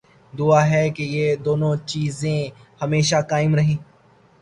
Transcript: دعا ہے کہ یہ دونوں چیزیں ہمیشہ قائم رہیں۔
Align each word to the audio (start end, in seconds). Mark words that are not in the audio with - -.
دعا 0.33 0.61
ہے 0.69 0.89
کہ 0.89 1.03
یہ 1.03 1.35
دونوں 1.35 1.75
چیزیں 1.85 2.39
ہمیشہ 2.81 3.15
قائم 3.29 3.55
رہیں۔ 3.55 3.77